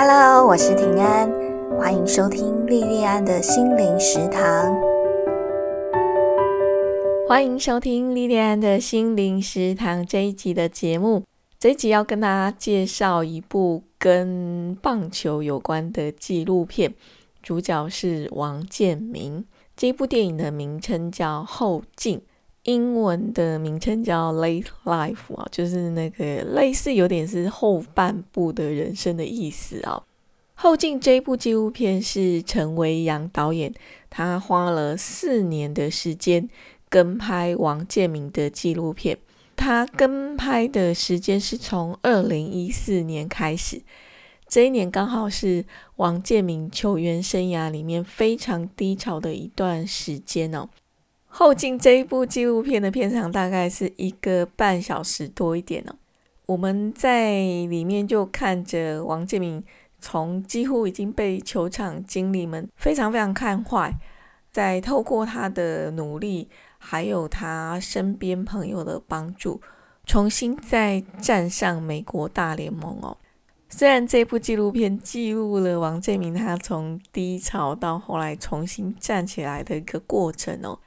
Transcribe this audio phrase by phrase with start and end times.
[0.00, 1.28] Hello，我是平安，
[1.76, 4.78] 欢迎收听莉莉安的心灵食堂。
[7.26, 11.24] 欢迎收听莉莉安的心灵食堂这一集的节目。
[11.58, 16.94] 这一集要跟大家介绍一部跟棒球有关的纪录片，
[17.42, 19.44] 主角是王建民。
[19.76, 22.18] 这部电影的名称叫《后劲》。
[22.68, 30.02] 英文的名称叫 Late Life 啊，就是那个类似有点是后半部的人生的意思啊。
[30.54, 33.72] 后进这部纪录片是陈维阳导演，
[34.10, 36.46] 他花了四年的时间
[36.90, 39.16] 跟拍王建民的纪录片。
[39.56, 43.80] 他跟拍的时间是从二零一四年开始，
[44.46, 45.64] 这一年刚好是
[45.96, 50.68] 王建民球员生涯里面非常低潮的一段时间哦。
[51.28, 55.94] 后进这一部纪录片的片长大概是一个半小时多一点哦。
[56.46, 59.62] 我们在里面就看着王建民
[60.00, 63.94] 从几乎已经被球场经理们非常非常看坏，
[64.50, 66.48] 在透过他的努力，
[66.78, 69.60] 还有他身边朋友的帮助，
[70.06, 73.16] 重新再站上美国大联盟哦。
[73.68, 80.78] 虽然这部纪录片记录了王建民他从低潮到后来重新站起来的一个过程哦。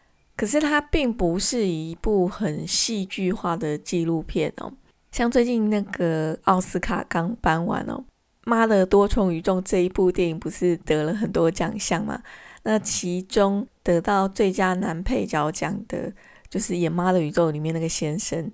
[0.42, 4.74] 可是它并不是一部很戏剧化的纪录片哦，
[5.12, 7.94] 像最近那个奥斯卡刚颁完哦，
[8.46, 12.24] 《妈的多重宇宙》这一部电影不是得了很多奖项嘛？
[12.64, 16.12] 那其中得到最佳男配角奖的，
[16.50, 18.52] 就是演《妈的宇宙》里面那个先生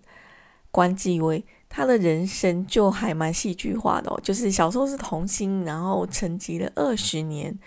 [0.72, 7.58] 关继威，他的人生就还蛮戏剧化的哦，就是小时候是童星，然后沉寂了二十年。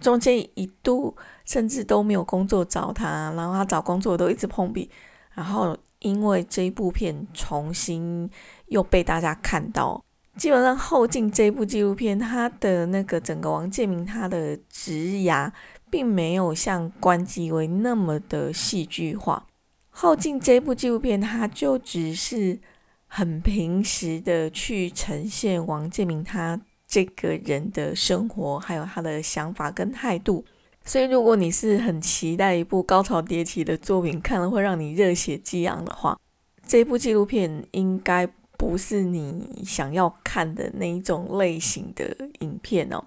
[0.00, 4.90] 中间一度甚至都没有工作找他，然后他找工作都一直碰壁。
[5.34, 8.30] 然后因为这一部片重新
[8.66, 10.02] 又被大家看到，
[10.36, 14.92] 基本上后进这部纪录片，他的那个整个王建民他的职
[15.24, 15.50] 涯，
[15.90, 19.46] 并没有像关机为那么的戏剧化。
[19.90, 22.60] 后进这部纪录片，他就只是
[23.06, 26.60] 很平时的去呈现王建民他。
[26.86, 30.44] 这个人的生活，还有他的想法跟态度，
[30.84, 36.18] 所以如果你是很期待一部高潮迭起的作品，看了会让你热血激昂的话，
[36.66, 38.26] 这部纪录片应该
[38.56, 43.04] 不是你想要看的那一种类型的影片哦。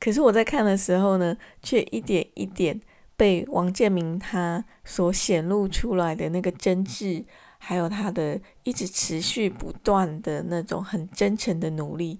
[0.00, 2.80] 可是我在看的时候呢，却一点一点
[3.16, 7.24] 被王建明他所显露出来的那个真挚，
[7.58, 12.18] 还有他的一直持续不断的那种很真诚的努力。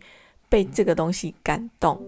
[0.53, 1.99] 被这个东西感动，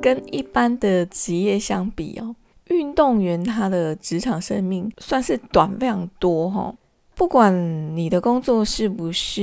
[0.00, 2.36] 跟一般的职业相比哦，
[2.68, 6.72] 运动员他的职场生命算是短非常多哈。
[7.16, 7.52] 不管
[7.96, 9.42] 你的工作是不是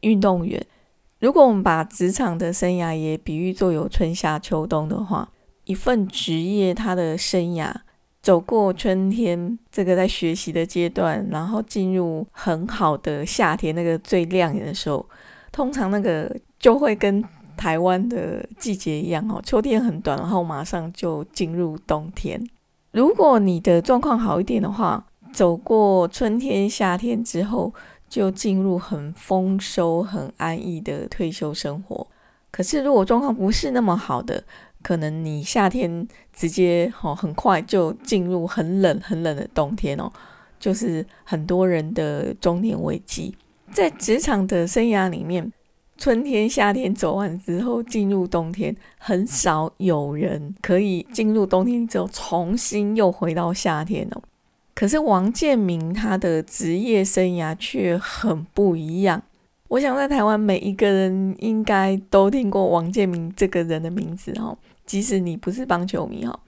[0.00, 0.66] 运动员，
[1.20, 5.30] 如果我们把职场的生涯也比喻作有春夏秋冬的话，
[5.66, 7.83] 一份职业他的生涯。
[8.24, 15.04] 走过春天这个在学习的阶段，然后进入很好的夏天那个最亮眼的时候，
[15.52, 17.22] 通常那个就会跟
[17.54, 22.42] 台湾的季节一样哦，秋天很短，然后马上就进入冬天。
[22.92, 27.74] 如果你的状况好一点的话，走过春天、夏天之后，
[28.08, 32.06] 就进入很丰收、很安逸的退休生活。
[32.50, 34.42] 可是如果状况不是那么好的，
[34.84, 40.12] 可能你夏天直接哦，很快就进入很冷很冷的冬天哦，
[40.60, 43.34] 就是很多人的中年危机。
[43.72, 45.50] 在职场的生涯里面，
[45.96, 54.22] 春天、夏天走完之后，进入冬天，很少有人可以进入冬天之后重新又回到夏天哦。
[54.74, 59.22] 可是王建民他的职业生涯却很不一样。
[59.68, 64.56] 我想在台湾每一个人应该都听过王建民这个人的名字哦。
[64.86, 66.40] 即使你不是棒球迷哦，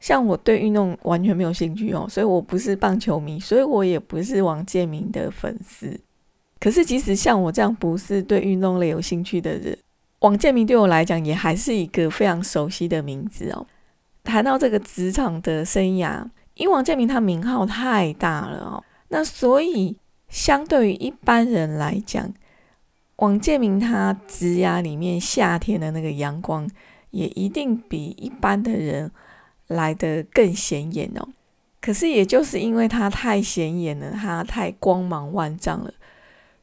[0.00, 5.98] 像我对运动完全没有兴趣哦，所以我不是棒球迷，所以我也不是王建民的粉丝。
[6.60, 9.76] 可是，即使像我这样不是对运动类有兴趣的人，
[10.20, 13.66] 王建民对我来讲也还是一个非常熟悉的名字哦。
[14.22, 16.24] 谈到这个职场的生涯，
[16.54, 19.96] 因为王建民他名号太大了哦，那所以
[20.28, 22.32] 相对于一般人来讲，
[23.16, 26.66] 王建民他职涯里面夏天的那个阳光。
[27.14, 29.10] 也一定比一般的人
[29.68, 31.28] 来的更显眼哦。
[31.80, 35.92] 可是，也就是因为他太显眼了，他太光芒万丈了，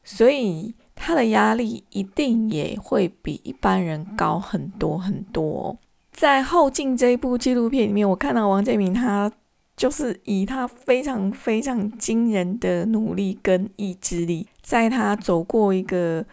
[0.04, 5.78] 所以他的压力一定也会比一般人高很多很多。
[6.12, 9.32] 在后劲这一部纪录片里面，我看到王建民他
[9.78, 16.26] 就是以他非常非常惊人的努力跟意志力，在他走过一个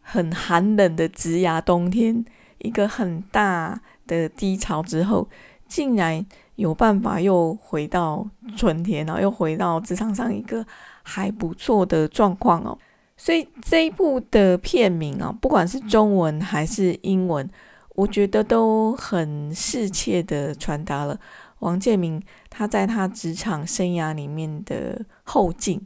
[0.00, 2.24] 很寒冷的职涯冬天，
[2.62, 5.28] 一个很大的低潮之后，
[5.68, 6.24] 竟然
[6.56, 8.26] 有办法又回到
[8.56, 10.64] 春天，然后又回到职场上一个
[11.02, 12.76] 还不错的状况哦。
[13.16, 17.48] 所以这一部的片名啊，不管是中文还是英文，
[17.94, 21.18] 我觉得都很适切的传达了
[21.60, 22.20] 王建民
[22.50, 25.80] 他在他职场生涯里面的后劲，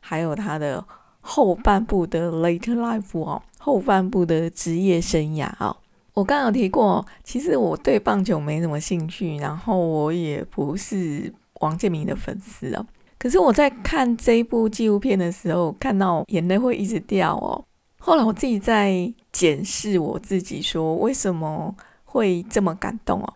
[0.00, 0.84] 还有他的
[1.20, 5.76] 后半部的 later life 哦，后半部的职业生涯哦。
[6.14, 12.86] 我刚刚有提过，其实我对棒球没什么兴趣，然后我也不是王建民的粉丝哦。
[13.18, 17.64] 可是我在看这部纪录片的时候，看到眼泪会一直掉哦。
[17.98, 21.74] 后来我自己在检视我自己，说为什么
[22.04, 23.34] 会这么感动哦？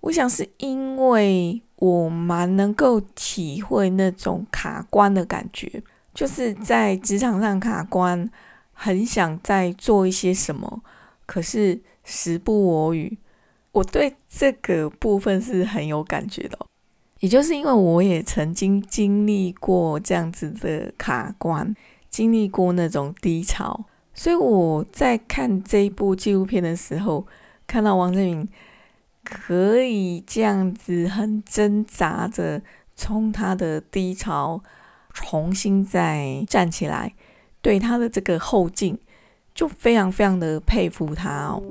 [0.00, 5.82] 我想是因为我蛮能够体会那种卡关的感觉，
[6.14, 8.30] 就是在职场上卡关，
[8.72, 10.82] 很想再做一些什么，
[11.26, 13.18] 可是时不我与。
[13.72, 16.56] 我对这个部分是很有感觉的。
[17.20, 21.74] 也就是因为我也曾经经历过这样子的卡关，
[22.10, 27.26] 经历过那种低潮，所以我在看这一部纪录片的时候，
[27.66, 28.48] 看到王振明
[29.24, 32.60] 可以这样子很挣扎着
[32.94, 34.62] 从他的低潮
[35.14, 37.14] 重新再站起来，
[37.62, 38.98] 对他的这个后劲，
[39.54, 41.62] 就非常非常的佩服他哦。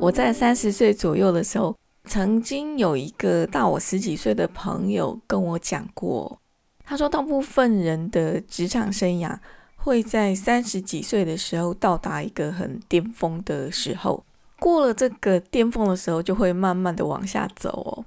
[0.00, 6.38] 我在三十岁左右的时候，曾经有一个大我十几岁的朋友跟我讲过，
[6.84, 9.36] 他说，大部分人的职场生涯
[9.76, 14.22] 会在三十几岁的时候到达一个很巅峰的时候，
[14.60, 18.04] 过了这个巅峰的时候，就会慢慢的往下走哦。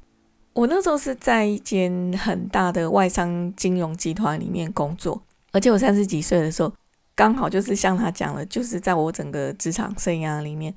[0.57, 5.21] 我那时候是在一间很大的外商金融集团里面工作，
[5.51, 6.73] 而且我三十几岁的时候，
[7.13, 10.73] 刚好就是像他讲的，就是在我整个职场生涯里面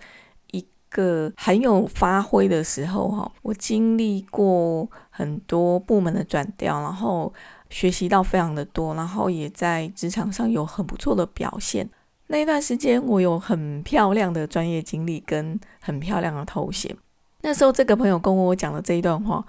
[0.51, 0.65] 一。
[0.93, 7.33] 个很有发挥的时候哈，我经历过很多部门的转调，然后
[7.69, 11.89] 学习到非常的多，然后也在职场上有很不错的表现。
[12.27, 16.95] 那一段时间，我有很漂亮的专业经历跟很漂亮的头衔。
[17.43, 19.47] 那时候，这个朋友跟我讲的这一段话，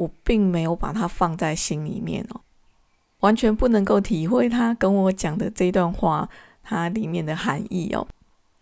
[0.00, 2.40] 我并没有把它放在心里面哦，
[3.20, 6.26] 完全不能够体会他跟我讲的这段话
[6.62, 8.06] 它里面的含义哦。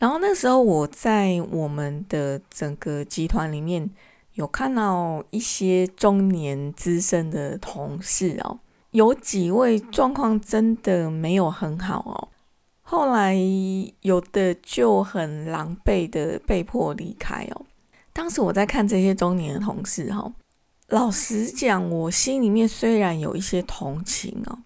[0.00, 3.88] 然后那时候我在我们的整个集团里面
[4.34, 8.58] 有看到一些中年资深的同事哦，
[8.90, 12.28] 有几位状况真的没有很好哦，
[12.82, 13.36] 后来
[14.00, 17.62] 有的就很狼狈的被迫离开哦。
[18.12, 20.32] 当时我在看这些中年的同事哈，
[20.88, 24.58] 老实讲，我心里面虽然有一些同情哦，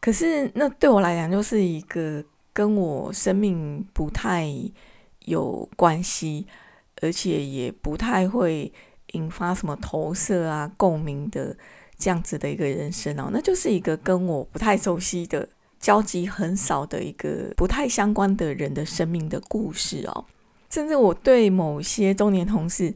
[0.00, 2.24] 可是那对我来讲就是一个。
[2.56, 4.48] 跟我生命不太
[5.24, 6.46] 有关系，
[7.02, 8.72] 而且也不太会
[9.14, 11.56] 引发什么投射啊、共鸣的
[11.98, 15.48] 这样子的一个人生哦，那就是一个跟我不太熟悉的、
[15.80, 20.24] 交集很少的一个不太相关的人的生命的故事哦。
[20.70, 22.94] 甚至我对某些中年同事，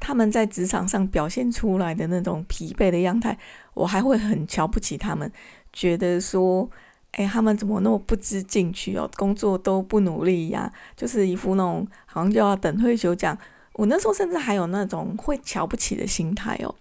[0.00, 3.38] 他们在职场上表现出来的那种疲惫的样态，
[3.74, 5.30] 我还会很瞧不起他们，
[5.72, 6.70] 觉得说。
[7.12, 9.10] 哎，他们怎么那么不知进取哦？
[9.16, 13.36] 工作都不努力呀，就是一副那种好像就要等退休讲。
[13.72, 16.74] 我那时候甚至还有那种会瞧不起的心态哦。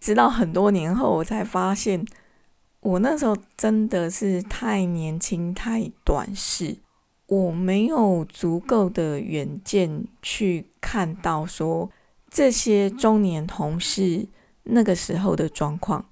[0.00, 2.02] 直到很多年后，我才发现，
[2.80, 6.78] 我那时候真的是太年轻、太短视，
[7.26, 11.90] 我没有足够的远见去看到说
[12.36, 14.28] 这些中年同事
[14.64, 16.04] 那个时候的状况，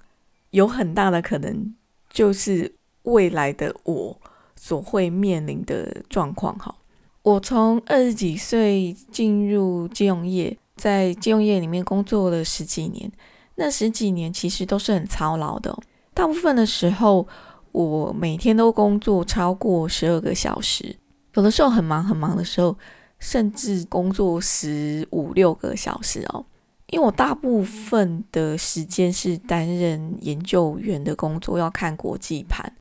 [0.49, 1.75] 有很大的可能
[2.09, 2.73] 就是。
[3.05, 4.19] 未来的我
[4.55, 6.73] 所会面临的状况，哈，
[7.21, 13.11] 我从二十几岁进入金融业，在金融业里面工作了十几年，
[13.57, 15.77] 那十几年其实都是很操劳的，
[16.15, 17.27] 大部分的时候
[17.71, 20.95] 我每天都工作超过十二个小时，
[21.35, 22.75] 有的时候很忙很忙的时候，
[23.19, 26.45] 甚至工作十五六个小时哦，
[26.87, 32.71] 因为我大部分的时间是担任研究员的工作，要看国际盘。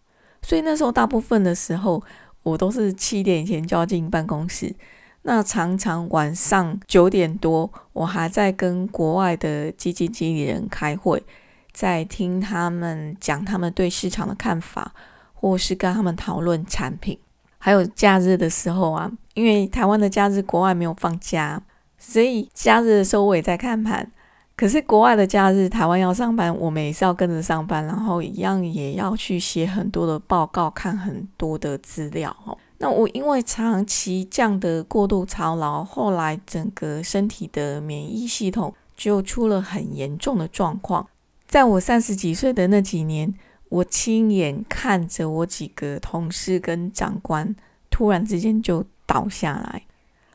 [0.42, 2.02] 所以那时候大部分的时候，
[2.42, 4.74] 我都是七点以前就要进办公室。
[5.22, 11.24] 那常常晚上九点多，我还在跟国外的基金经理人开会，
[11.72, 14.92] 在听他们讲他们对市场的看法，
[15.32, 17.18] 或是跟他们讨论产品。
[17.64, 21.58] 还有假日的时候啊，因为台湾的假日国外没有放假，
[21.96, 24.06] 所以假日的时候我也在看盘。
[24.54, 32.36] 可是国外的假日，台湾要上班，我们也是要跟着上班，然后一样也要去写很多的报告，看很多的资料。
[32.44, 41.08] 哦，那我因为长期这样的过度操劳，后来整个身体的免疫系统就出了很严重的状况。
[41.48, 43.32] 在我三十几岁的那几年，
[43.74, 47.54] 我亲眼看着我几个同事跟长官
[47.90, 49.82] 突然之间就倒下来。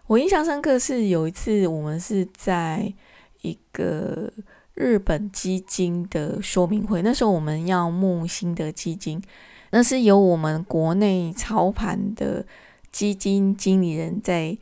[0.08, 2.94] 我印象深刻是有一次，我们是在。
[3.42, 4.30] 一个
[4.74, 9.24] 日本基金的说明会，那时候我们要募新的基金，
[9.72, 12.46] 那是由我们国内操盘的
[12.92, 14.58] 基金经理人在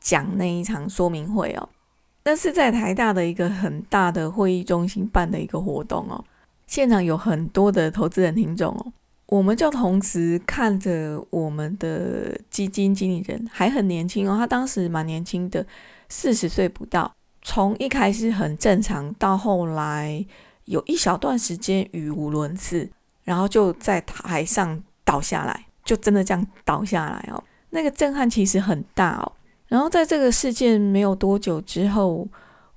[0.00, 1.68] 讲那一场说明会哦。
[2.24, 6.24] 那是在台大的一个很大的会议中心办的一个活动哦，
[6.66, 8.92] 现场有很多的投资人听众哦，
[9.26, 15.64] 我们就同时看着我们的基金经理人还很年轻哦，他当时蛮年轻的，
[16.08, 17.12] 四十岁不到。
[17.42, 20.24] 从一开始很正常，到后来
[20.64, 22.88] 有一小段时间语无伦次，
[23.22, 27.44] 然后就在台上倒下来，就真的这样倒下来哦。
[27.70, 29.32] 那个震撼其实很大哦。
[29.66, 32.26] 然后在这个事件没有多久之后，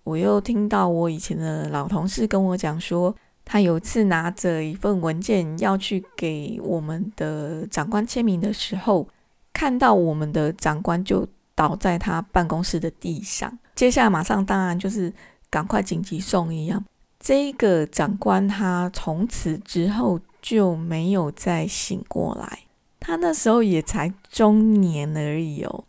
[0.03, 3.15] 我又听到我以前的老同事跟我讲说，
[3.49, 9.07] 他有一次拿着一份文件要去给我们的长官签名的时候，
[9.53, 11.25] 看到我们的长官就
[11.55, 13.57] 倒在他办公室的地上。
[13.73, 15.13] 接下来马上当然就是
[15.49, 16.83] 赶快紧急送医啊！
[17.21, 22.59] 这个长官他从此之后就没有再醒过来，
[22.99, 25.85] 他那时候也才中年而已哦。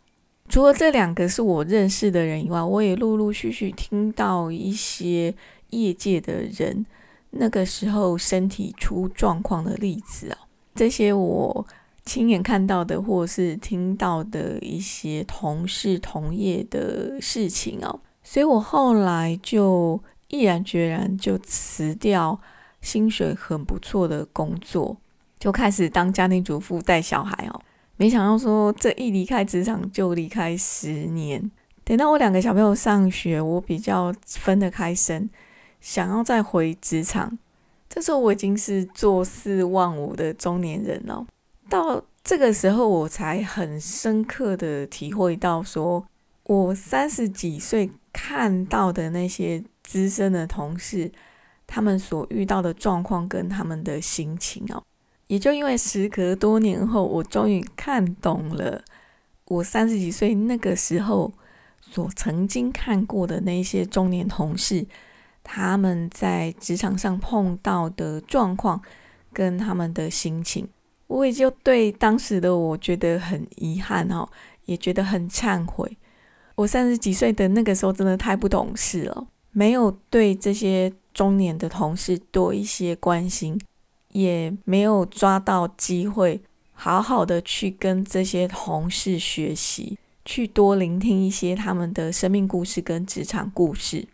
[0.47, 5.35] 除了这两个是我认识的人以外，我也陆陆续续听到一些
[5.71, 6.85] 业界的人
[7.31, 10.37] 那个时候身体出状况的例子哦。
[10.75, 11.65] 这些我
[12.05, 22.39] 亲眼看到的，或是听到的一些同事同业的事情哦，所以我后来就毅然决然就辞掉
[22.81, 24.97] 薪水很不错的工作，
[25.37, 27.61] 就开始当家庭主妇带小孩哦。
[27.97, 31.51] 没想到说这一离开职场就离开十年，
[31.83, 35.29] 等到我两个小朋友上学，我比较分得开身，
[35.79, 37.37] 想要再回职场，
[37.89, 41.25] 这时候我已经是坐四望五的中年人了。
[41.69, 46.05] 到这个时候，我才很深刻的体会到，说
[46.43, 51.11] 我三十几岁看到的那些资深的同事，
[51.67, 54.83] 他们所遇到的状况跟他们的心情哦，
[55.27, 58.83] 也就因为时隔多年后，我终于看懂了
[59.45, 61.31] 我三十几岁那个时候
[61.81, 64.85] 所曾经看过的那些中年同事，
[65.51, 68.79] 他们在职场上碰到的状况
[69.33, 70.67] 跟他们的心情。
[71.07, 74.29] 我也就对当时的我觉得很遗憾哦，
[74.65, 75.97] 也觉得很忏悔。
[76.53, 83.59] 我三十几岁的那个时候真的太不懂事了，没有对这些中年的同事多一些关心，
[84.09, 86.39] 也没有抓到机会
[86.73, 94.07] 好好的去跟这些同事学习，去多聆听一些他们的生命故事跟职场故事。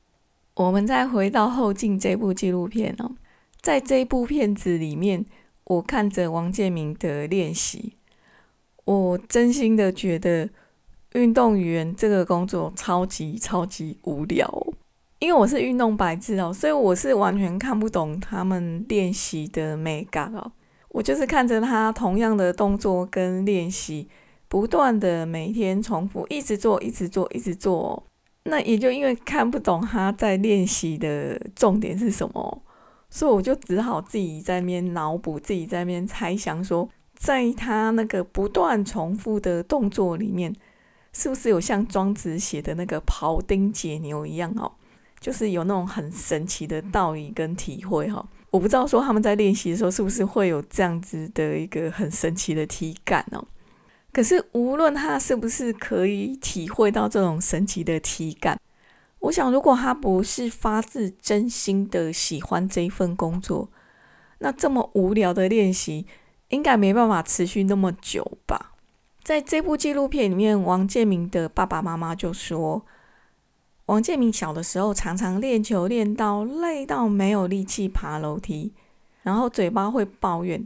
[0.55, 3.11] 我们再回到后进这部纪录片哦，
[3.61, 5.25] 在这部片子里面。
[5.67, 7.95] 我看着王建民的练习，
[8.83, 10.47] 我真心的觉得
[11.13, 14.47] 运动员这个工作超级超级无聊。
[15.17, 20.51] 因为我是运动白痴哦，所以我是完全看不懂他们练习的美感哦。
[20.89, 24.07] 我就是看着他同样的动作跟练习，
[24.47, 28.03] 不断的每天重复，一直做，一直做，一直做。
[28.45, 32.61] 那也就因为看不懂他在练习的重点是什么。
[33.07, 40.53] 所以我就只好自己在那边脑补，自己在那边猜想，说在他那个不断重复的动作里面，
[41.13, 44.69] 是不是有像庄子写的那个庖丁解牛一样哦，
[45.21, 48.27] 就是有那种很神奇的道理跟体会哈。
[48.51, 53.45] 我不知道说他们在练习的时候是不是会有这样子的一个很神奇的体感哦。
[54.15, 58.57] 可是无论他是不是可以体会到这种神奇的体感。
[59.19, 63.69] 我想，如果他不是发自真心的喜欢这份工作，
[64.37, 66.05] 那这么无聊的练习
[66.47, 68.71] 应该没办法持续那么久吧。
[69.21, 72.85] 在这部纪录片里面，王建明的爸爸妈妈就说，
[73.87, 78.71] 王建明小的时候常常练球练到累到没有力气爬楼梯，
[79.23, 80.65] 然后嘴巴会抱怨，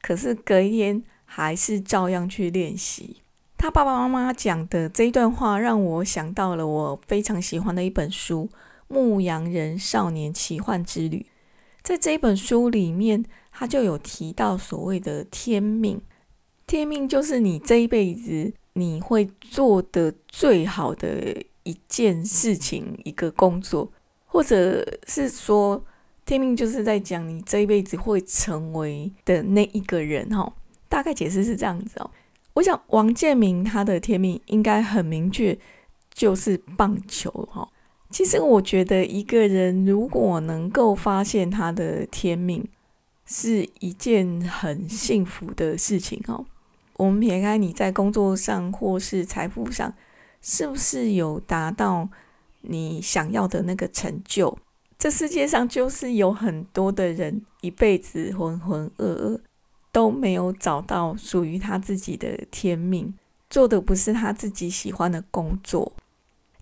[0.00, 3.16] 可是隔一天还是照样去练习。
[3.56, 8.50] 他爸爸妈妈讲的这一段话，让我想到了我非常喜欢的一本书
[8.86, 11.18] 《牧羊人少年奇幻之旅》。
[11.82, 15.98] 在这一本书里面，他就有提到所谓的天命。
[16.66, 23.90] 天命就是你这一辈子你会做的最好的一件事情、一个工作，
[24.26, 25.82] 或者是说
[26.26, 30.52] 天命就是在讲你这一辈子会成为的那一个人哈。
[30.92, 32.10] 大概解释是这样子哦。
[32.52, 35.58] 我想王建民他的天命应该很明确，
[36.12, 37.66] 就是棒球哈。
[38.10, 42.68] 其实我觉得一个人如果能够发现他的天命，
[43.24, 46.44] 是一件很幸福的事情哦。
[46.98, 49.94] 我们撇开你在工作上或是财富上，
[50.42, 52.06] 是不是有达到
[52.60, 54.58] 你想要的那个成就？
[54.98, 59.40] 这世界上就是有很多的人一辈子浑浑噩噩。
[59.92, 63.14] 都没有找到属于他自己的天命，
[63.50, 65.92] 做的不是他自己喜欢的工作。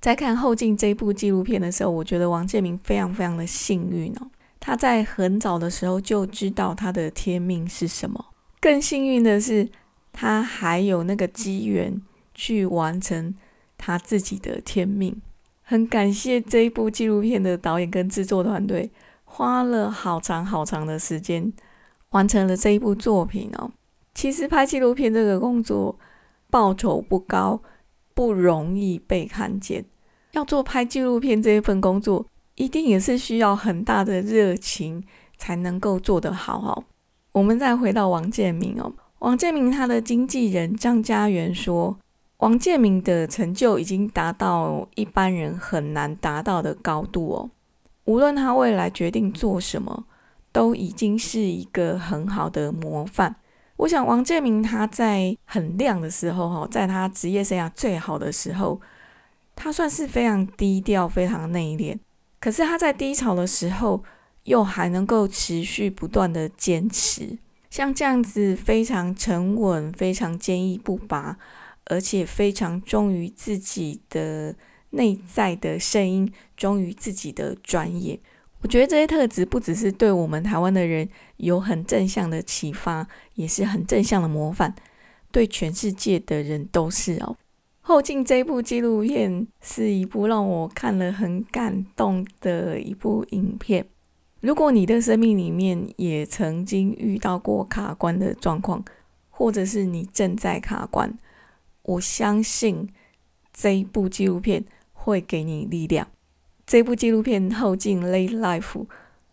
[0.01, 4.27] 在看后进这部纪录片的时候，我觉得王建民非常非常的幸运哦，
[4.59, 8.27] 他在很早的时候就知道他的天命是什么。
[8.61, 9.69] 更幸运的是，
[10.13, 12.01] 他还有那个机缘
[12.35, 13.35] 去完成
[13.79, 15.21] 他自己的天命。
[15.63, 18.91] 很感谢这一部纪录片的导演跟制作团队，
[19.25, 21.53] 花了好长好长的时间。
[22.11, 23.71] 完成了这一部作品哦。
[24.15, 25.99] 其实拍纪录片这个工作
[26.51, 27.63] 报酬不高，
[28.15, 29.85] 不容易被看见。
[30.33, 32.27] 要做拍纪录片这一份工作，
[32.57, 35.03] 一定也是需要很大的热情
[35.39, 36.85] 才能够做得好哦。
[37.33, 41.97] 我们再回到王建民哦，王建民他的经纪人张家元说，
[42.39, 47.51] 王建民的成就已经达到一般人很难达到的高度哦。
[48.05, 50.05] 无论他未来决定做什么。
[50.53, 53.37] 都已经是一个很好的模范。
[53.77, 58.81] 我想王建民他在很亮的时候，哈，在他职业生涯最好的时候，
[59.57, 61.99] 他算是非常低调、非常内敛。
[62.39, 64.03] 可是他在低潮的时候，
[64.45, 67.39] 又还能够持续不断的坚持，
[67.71, 71.39] 像这样子非常沉稳、非常坚毅不拔，
[71.87, 74.55] 而且非常忠于自己的
[74.91, 78.19] 内在的声音，忠于自己的专业。
[78.63, 84.75] 我觉得这些特质不只是对我们台湾的人有很正向的启发，也是很正向的模范，
[85.33, 87.37] 对全世界的人都是哦。
[87.81, 93.87] 后进这部纪录片是一部让我看了很感动的一部影片。
[94.41, 98.85] 如果你的生命里面也曾经遇到过卡关的状况，
[99.31, 101.19] 或者是你正在卡关，
[101.83, 102.89] 我相信
[103.53, 106.07] 这一部纪录片会给你力量。
[106.71, 108.61] 这部纪录片《后进 Late Life》，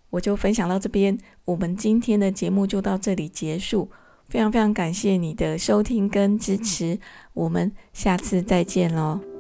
[0.10, 1.16] 我就分享到这边。
[1.46, 3.92] 我们今天的节目就到这里结束。
[4.28, 6.98] 非常非常感谢你的收听跟支持，
[7.36, 9.37] 我们下次再见喽。